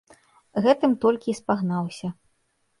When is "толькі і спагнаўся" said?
1.05-2.13